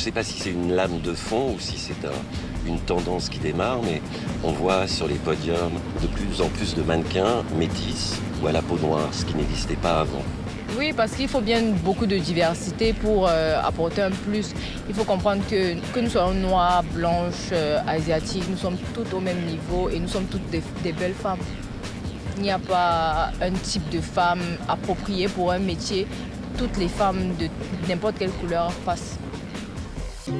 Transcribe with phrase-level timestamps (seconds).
[0.00, 2.08] ne sais pas si c'est une lame de fond ou si c'est
[2.66, 4.00] une tendance qui démarre, mais
[4.42, 8.62] on voit sur les podiums de plus en plus de mannequins métis ou à la
[8.62, 10.22] peau noire, ce qui n'existait pas avant.
[10.78, 14.54] Oui, parce qu'il faut bien beaucoup de diversité pour euh, apporter un plus.
[14.88, 19.20] Il faut comprendre que, que nous soyons noirs, blanches, euh, asiatiques, nous sommes toutes au
[19.20, 20.62] même niveau et nous sommes toutes des,
[20.92, 21.40] belles femmes.
[22.38, 26.06] Il n'y a pas un type de femme approprié pour un métier.
[26.56, 27.48] Toutes les femmes de
[27.86, 29.18] n'importe quelle couleur passent.
[30.28, 30.32] À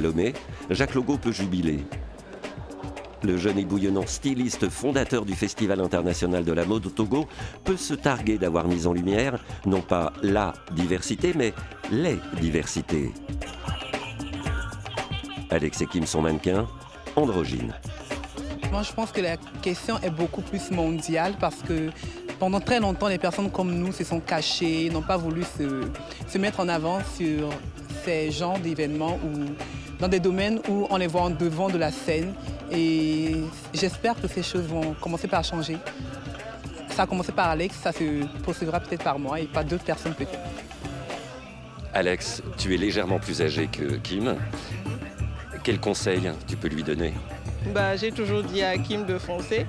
[0.00, 0.32] Lomé,
[0.70, 1.84] Jacques Logo peut jubiler.
[3.22, 7.28] Le jeune et bouillonnant styliste fondateur du Festival international de la mode au Togo
[7.64, 11.52] peut se targuer d'avoir mis en lumière non pas la diversité, mais
[11.90, 13.12] les diversités.
[15.50, 16.66] Alex et Kim sont mannequins.
[18.82, 21.90] Je pense que la question est beaucoup plus mondiale parce que
[22.38, 25.88] pendant très longtemps, les personnes comme nous se sont cachées, n'ont pas voulu se,
[26.26, 27.50] se mettre en avant sur
[28.04, 29.44] ces genres d'événements ou
[29.98, 32.34] dans des domaines où on les voit en devant de la scène.
[32.72, 33.36] Et
[33.72, 35.76] j'espère que ces choses vont commencer par changer.
[36.90, 40.14] Ça a commencé par Alex, ça se poursuivra peut-être par moi et pas d'autres personnes
[40.14, 40.38] peut-être.
[41.92, 44.36] Alex, tu es légèrement plus âgé que Kim.
[45.62, 47.14] Quel conseil tu peux lui donner?
[47.72, 49.66] Bah, J'ai toujours dit à Kim de foncer,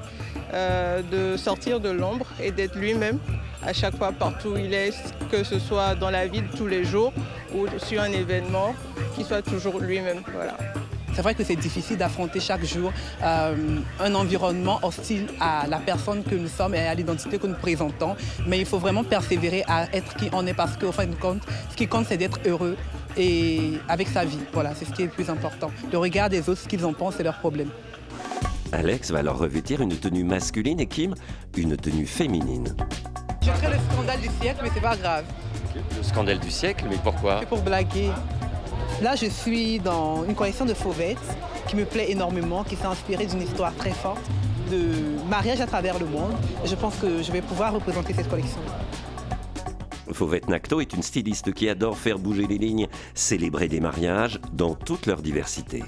[0.53, 3.19] euh, de sortir de l'ombre et d'être lui-même
[3.65, 4.93] à chaque fois partout où il est,
[5.31, 7.13] que ce soit dans la vie de tous les jours
[7.53, 8.75] ou sur un événement,
[9.15, 10.21] qu'il soit toujours lui-même.
[11.15, 12.91] C'est vrai que c'est difficile d'affronter chaque jour
[13.23, 13.55] euh,
[14.01, 18.17] un environnement hostile à la personne que nous sommes et à l'identité que nous présentons.
[18.45, 21.41] Mais il faut vraiment persévérer à être qui on est parce qu'au fin de compte,
[21.69, 22.75] ce qui compte, c'est d'être heureux
[23.15, 24.39] et avec sa vie.
[24.51, 25.71] Voilà, c'est ce qui est le plus important.
[25.89, 27.69] Le regard des autres, ce qu'ils en pensent, c'est leur problème.
[28.73, 31.15] Alex va alors revêtir une tenue masculine et Kim
[31.55, 32.75] une tenue féminine.
[33.41, 35.23] Je ferai le scandale du siècle, mais c'est pas grave.
[35.95, 37.39] Le scandale du siècle, mais pourquoi?
[37.39, 38.09] C'est pour blaguer.
[39.01, 41.17] Là, je suis dans une collection de fauvettes
[41.67, 44.23] qui me plaît énormément, qui s'est inspirée d'une histoire très forte
[44.71, 46.31] de mariage à travers le monde.
[46.63, 48.59] Je pense que je vais pouvoir représenter cette collection.
[50.13, 54.75] Fauvette Nacto est une styliste qui adore faire bouger les lignes, célébrer des mariages dans
[54.75, 55.83] toute leur diversité.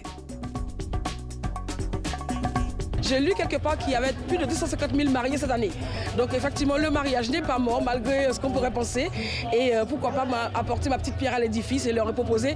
[3.07, 5.72] J'ai lu quelque part qu'il y avait plus de 250 000 mariés cette année.
[6.18, 9.09] Donc effectivement, le mariage n'est pas mort malgré ce qu'on pourrait penser.
[9.53, 12.56] Et euh, pourquoi pas apporter ma petite pierre à l'édifice et leur proposer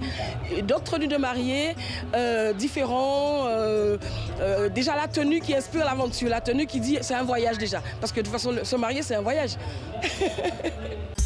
[0.63, 1.75] d'autres tenues de mariés
[2.16, 3.45] euh, différents.
[3.47, 3.97] Euh,
[4.69, 7.81] déjà la tenue qui inspire l'aventure, la tenue qui dit c'est un voyage déjà.
[8.01, 9.51] Parce que de toute façon, se marier, c'est un voyage.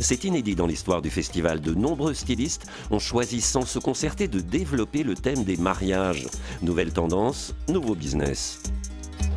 [0.00, 1.60] C'est inédit dans l'histoire du festival.
[1.60, 6.26] De nombreux stylistes ont choisi sans se concerter de développer le thème des mariages.
[6.62, 8.62] Nouvelle tendance, nouveau business.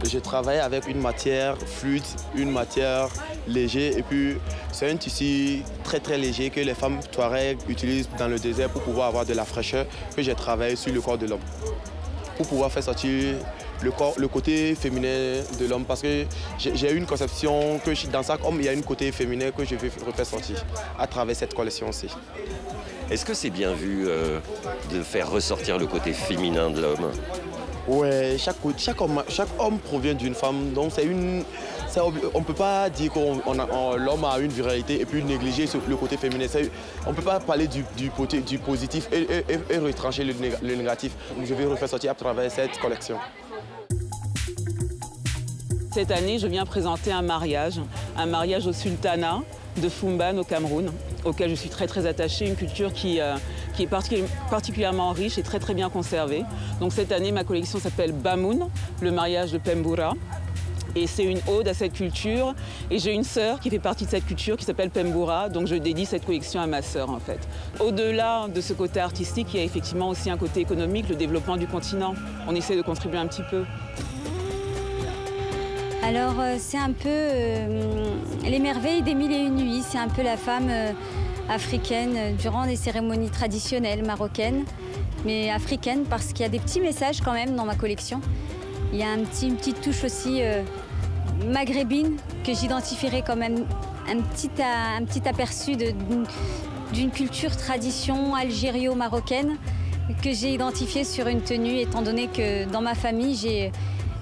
[0.03, 2.03] Je travaille avec une matière fluide,
[2.35, 3.07] une matière
[3.47, 4.35] légère et puis
[4.71, 8.81] c'est un tissu très très léger que les femmes Touareg utilisent dans le désert pour
[8.81, 9.85] pouvoir avoir de la fraîcheur
[10.15, 11.39] que j'ai travaillé sur le corps de l'homme.
[12.41, 13.35] Pour pouvoir faire sortir
[13.83, 16.25] le, corps, le côté féminin de l'homme parce que
[16.57, 19.63] j'ai eu une conception que dans chaque homme, il y a une côté féminin que
[19.63, 20.65] je vais refaire sortir
[20.97, 22.07] à travers cette collection-ci.
[23.11, 24.39] Est-ce que c'est bien vu euh,
[24.91, 27.11] de faire ressortir le côté féminin de l'homme?
[27.87, 31.43] Oui, chaque, chaque, homme, chaque homme provient d'une femme, donc c'est une,
[31.99, 33.19] on ne peut pas dire que
[33.97, 36.45] l'homme a une virilité et puis négliger le côté féminin.
[37.05, 37.83] On ne peut pas parler du,
[38.59, 39.27] positif et,
[39.69, 41.13] et, retrancher le, le négatif.
[41.43, 43.17] Je vais refaire sortir à travers cette collection.
[45.93, 47.81] Cette année, je viens présenter un mariage,
[48.17, 49.41] un mariage au sultanat
[49.81, 50.91] de Fumban au Cameroun,
[51.25, 53.35] auquel je suis très très attachée, une culture qui, euh,
[53.79, 53.89] est
[54.49, 56.43] particulièrement riche et très très bien conservée.
[56.79, 58.67] Donc cette année, ma collection s'appelle Bamoun,
[59.01, 60.13] le mariage de Pembura.
[60.95, 62.53] Et c'est une ode à cette culture.
[62.89, 65.75] Et j'ai une sœur qui fait partie de cette culture qui s'appelle Pembura, donc je
[65.75, 67.39] dédie cette collection à ma sœur en fait.
[67.79, 71.57] Au-delà de ce côté artistique, il y a effectivement aussi un côté économique, le développement
[71.57, 72.13] du continent.
[72.47, 73.63] On essaie de contribuer un petit peu.
[76.03, 78.05] Alors euh, c'est un peu euh,
[78.43, 80.91] les merveilles des mille et une nuits, c'est un peu la femme euh,
[81.47, 84.65] africaine durant les cérémonies traditionnelles marocaines,
[85.25, 88.19] mais africaine parce qu'il y a des petits messages quand même dans ma collection.
[88.91, 90.41] Il y a une petite touche aussi
[91.47, 99.57] maghrébine que j'identifierais comme un petit, aperçu d'une culture tradition algério-marocaine
[100.21, 103.71] que j'ai identifié sur une tenue étant donné que dans ma famille j'ai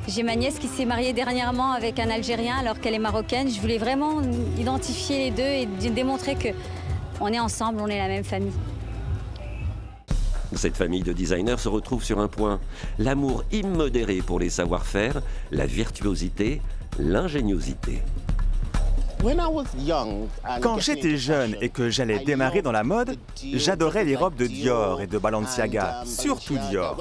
[0.08, 3.48] j'ai ma nièce qui s'est mariée dernièrement avec un Algérien alors qu'elle est marocaine.
[3.48, 4.22] Je voulais vraiment
[4.58, 6.48] identifier les deux et démontrer que
[7.22, 8.54] on est ensemble, on est la même famille.
[10.56, 12.60] Cette famille de designers se retrouve sur un point,
[12.98, 16.62] l'amour immodéré pour les savoir-faire, la virtuosité,
[16.98, 18.02] l'ingéniosité.
[20.62, 23.18] Quand j'étais jeune et que j'allais démarrer dans la mode,
[23.54, 26.98] j'adorais les robes de Dior et de Balenciaga, surtout Dior.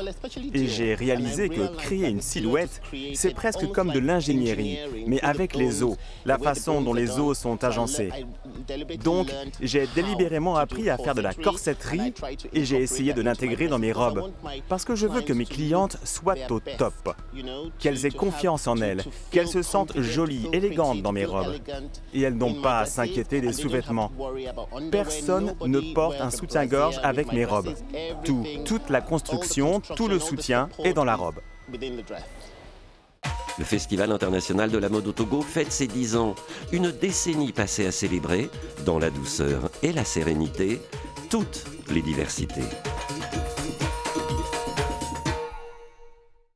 [0.53, 2.83] Et j'ai réalisé que créer une silhouette,
[3.15, 7.63] c'est presque comme de l'ingénierie, mais avec les os, la façon dont les os sont
[7.63, 8.11] agencés.
[9.03, 9.29] Donc,
[9.61, 12.13] j'ai délibérément appris à faire de la corsetterie
[12.53, 14.33] et j'ai essayé de l'intégrer dans mes robes,
[14.69, 17.15] parce que je veux que mes clientes soient au top,
[17.79, 21.55] qu'elles aient confiance en elles, qu'elles se sentent jolies, élégantes dans mes robes
[22.15, 24.13] et elles n'ont pas à s'inquiéter des sous-vêtements.
[24.91, 27.75] Personne ne porte un soutien-gorge avec mes robes.
[28.25, 31.41] Tout, toute la construction, tout le soutien est dans la robe.
[33.59, 36.35] Le Festival international de la mode au Togo fête ses 10 ans.
[36.71, 38.51] Une décennie passée à célébrer,
[38.87, 40.81] dans la douceur et la sérénité,
[41.29, 42.63] toutes les diversités.